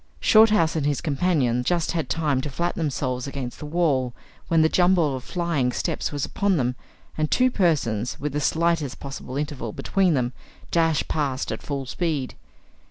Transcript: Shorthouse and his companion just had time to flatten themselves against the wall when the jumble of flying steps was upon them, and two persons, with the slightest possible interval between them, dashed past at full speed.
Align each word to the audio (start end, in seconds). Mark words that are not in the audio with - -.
Shorthouse 0.19 0.75
and 0.75 0.83
his 0.83 0.99
companion 0.99 1.63
just 1.63 1.91
had 1.91 2.09
time 2.09 2.41
to 2.41 2.49
flatten 2.49 2.79
themselves 2.79 3.27
against 3.27 3.59
the 3.59 3.67
wall 3.67 4.15
when 4.47 4.63
the 4.63 4.67
jumble 4.67 5.15
of 5.15 5.23
flying 5.23 5.71
steps 5.71 6.11
was 6.11 6.25
upon 6.25 6.57
them, 6.57 6.75
and 7.19 7.29
two 7.29 7.51
persons, 7.51 8.19
with 8.19 8.33
the 8.33 8.41
slightest 8.41 8.99
possible 8.99 9.37
interval 9.37 9.73
between 9.73 10.15
them, 10.15 10.33
dashed 10.71 11.07
past 11.07 11.51
at 11.51 11.61
full 11.61 11.85
speed. 11.85 12.33